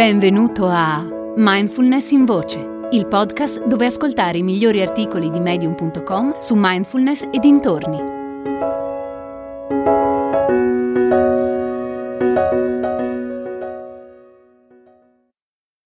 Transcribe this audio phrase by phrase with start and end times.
[0.00, 2.58] Benvenuto a Mindfulness in Voce,
[2.92, 7.98] il podcast dove ascoltare i migliori articoli di medium.com su mindfulness e dintorni.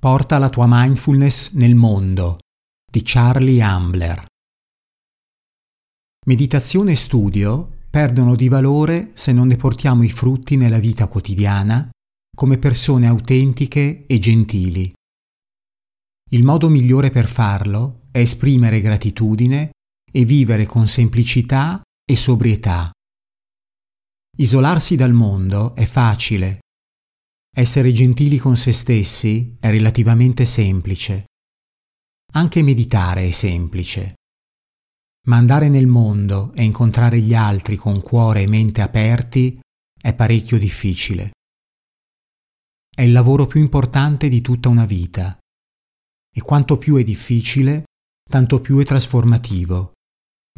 [0.00, 2.38] Porta la tua mindfulness nel mondo
[2.88, 4.26] di Charlie Ambler.
[6.28, 11.88] Meditazione e studio perdono di valore se non ne portiamo i frutti nella vita quotidiana
[12.34, 14.92] come persone autentiche e gentili.
[16.30, 19.70] Il modo migliore per farlo è esprimere gratitudine
[20.10, 22.90] e vivere con semplicità e sobrietà.
[24.36, 26.58] Isolarsi dal mondo è facile.
[27.56, 31.26] Essere gentili con se stessi è relativamente semplice.
[32.32, 34.14] Anche meditare è semplice.
[35.28, 39.60] Ma andare nel mondo e incontrare gli altri con cuore e mente aperti
[39.96, 41.30] è parecchio difficile.
[42.96, 45.36] È il lavoro più importante di tutta una vita.
[46.32, 47.86] E quanto più è difficile,
[48.30, 49.94] tanto più è trasformativo.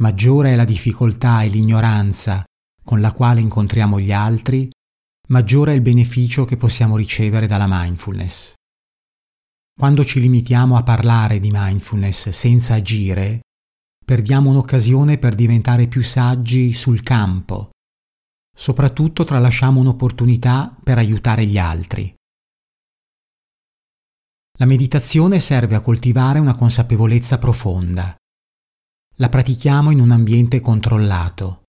[0.03, 2.43] Maggiore è la difficoltà e l'ignoranza
[2.83, 4.69] con la quale incontriamo gli altri,
[5.29, 8.53] maggiore è il beneficio che possiamo ricevere dalla mindfulness.
[9.77, 13.41] Quando ci limitiamo a parlare di mindfulness senza agire,
[14.05, 17.71] perdiamo un'occasione per diventare più saggi sul campo.
[18.55, 22.16] Soprattutto tralasciamo un'opportunità per aiutare gli altri.
[24.59, 28.15] La meditazione serve a coltivare una consapevolezza profonda.
[29.17, 31.65] La pratichiamo in un ambiente controllato.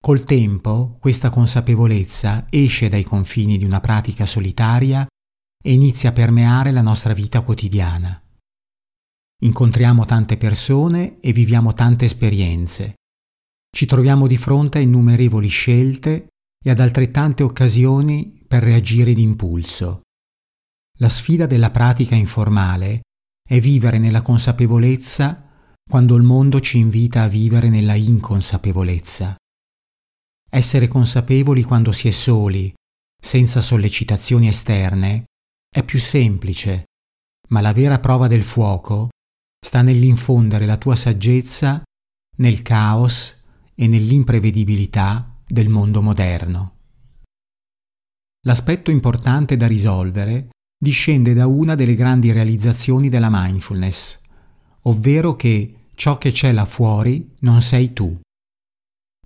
[0.00, 5.04] Col tempo questa consapevolezza esce dai confini di una pratica solitaria
[5.60, 8.22] e inizia a permeare la nostra vita quotidiana.
[9.42, 12.94] Incontriamo tante persone e viviamo tante esperienze.
[13.76, 16.28] Ci troviamo di fronte a innumerevoli scelte
[16.64, 20.02] e ad altrettante occasioni per reagire d'impulso.
[20.98, 23.02] La sfida della pratica informale
[23.46, 25.44] è vivere nella consapevolezza
[25.88, 29.36] quando il mondo ci invita a vivere nella inconsapevolezza.
[30.50, 32.72] Essere consapevoli quando si è soli,
[33.22, 35.24] senza sollecitazioni esterne,
[35.68, 36.84] è più semplice,
[37.48, 39.10] ma la vera prova del fuoco
[39.60, 41.82] sta nell'infondere la tua saggezza
[42.38, 46.78] nel caos e nell'imprevedibilità del mondo moderno.
[48.46, 50.48] L'aspetto importante da risolvere
[50.78, 54.20] discende da una delle grandi realizzazioni della mindfulness,
[54.82, 58.18] ovvero che ciò che c'è là fuori non sei tu.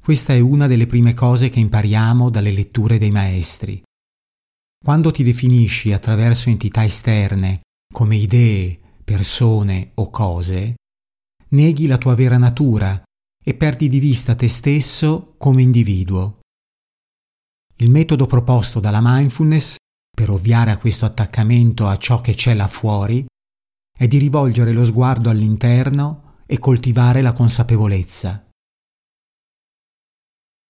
[0.01, 3.83] Questa è una delle prime cose che impariamo dalle letture dei maestri.
[4.83, 7.61] Quando ti definisci attraverso entità esterne
[7.93, 10.77] come idee, persone o cose,
[11.49, 13.01] neghi la tua vera natura
[13.45, 16.39] e perdi di vista te stesso come individuo.
[17.77, 19.77] Il metodo proposto dalla mindfulness
[20.21, 23.25] per ovviare a questo attaccamento a ciò che c'è là fuori,
[23.97, 28.47] è di rivolgere lo sguardo all'interno e coltivare la consapevolezza.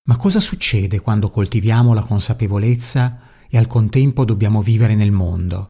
[0.09, 5.66] Ma cosa succede quando coltiviamo la consapevolezza e al contempo dobbiamo vivere nel mondo?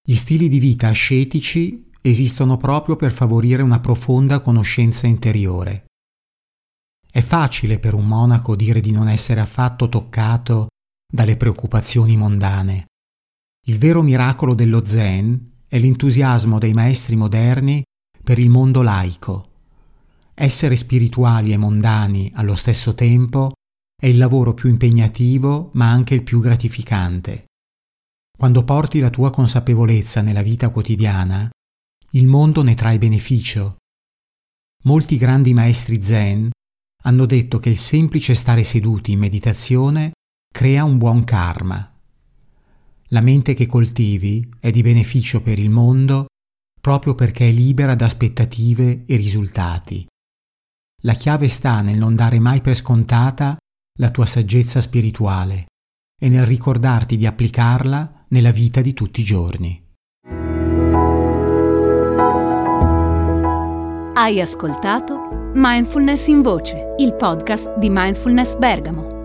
[0.00, 5.86] Gli stili di vita ascetici esistono proprio per favorire una profonda conoscenza interiore.
[7.10, 10.68] È facile per un monaco dire di non essere affatto toccato
[11.14, 12.86] dalle preoccupazioni mondane.
[13.66, 17.84] Il vero miracolo dello Zen è l'entusiasmo dei maestri moderni
[18.20, 19.50] per il mondo laico.
[20.34, 23.52] Essere spirituali e mondani allo stesso tempo
[23.96, 27.44] è il lavoro più impegnativo ma anche il più gratificante.
[28.36, 31.48] Quando porti la tua consapevolezza nella vita quotidiana,
[32.10, 33.76] il mondo ne trae beneficio.
[34.82, 36.50] Molti grandi maestri zen
[37.04, 40.10] hanno detto che il semplice stare seduti in meditazione
[40.54, 41.92] crea un buon karma.
[43.08, 46.26] La mente che coltivi è di beneficio per il mondo
[46.80, 50.06] proprio perché è libera da aspettative e risultati.
[51.02, 53.56] La chiave sta nel non dare mai per scontata
[53.98, 55.66] la tua saggezza spirituale
[56.20, 59.82] e nel ricordarti di applicarla nella vita di tutti i giorni.
[64.14, 69.13] Hai ascoltato Mindfulness in Voce, il podcast di Mindfulness Bergamo